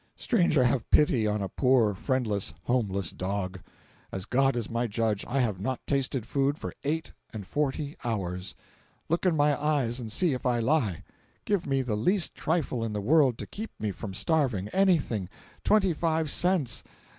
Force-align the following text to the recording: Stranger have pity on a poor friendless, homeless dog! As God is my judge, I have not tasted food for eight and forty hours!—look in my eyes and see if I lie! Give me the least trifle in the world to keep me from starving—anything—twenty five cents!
Stranger 0.15 0.63
have 0.63 0.89
pity 0.89 1.27
on 1.27 1.43
a 1.43 1.47
poor 1.47 1.93
friendless, 1.93 2.55
homeless 2.63 3.11
dog! 3.11 3.59
As 4.11 4.25
God 4.25 4.55
is 4.55 4.67
my 4.67 4.87
judge, 4.87 5.23
I 5.27 5.41
have 5.41 5.61
not 5.61 5.85
tasted 5.85 6.25
food 6.25 6.57
for 6.57 6.73
eight 6.83 7.11
and 7.31 7.45
forty 7.45 7.95
hours!—look 8.03 9.27
in 9.27 9.35
my 9.37 9.61
eyes 9.63 9.99
and 9.99 10.11
see 10.11 10.33
if 10.33 10.43
I 10.43 10.57
lie! 10.57 11.03
Give 11.45 11.67
me 11.67 11.83
the 11.83 11.95
least 11.95 12.33
trifle 12.33 12.83
in 12.83 12.93
the 12.93 12.99
world 12.99 13.37
to 13.37 13.45
keep 13.45 13.69
me 13.79 13.91
from 13.91 14.15
starving—anything—twenty 14.15 15.93
five 15.93 16.31
cents! 16.31 16.83